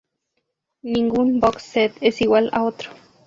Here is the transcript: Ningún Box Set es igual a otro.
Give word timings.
Ningún 0.81 1.39
Box 1.39 1.61
Set 1.61 1.93
es 2.01 2.21
igual 2.21 2.49
a 2.53 2.63
otro. 2.63 2.89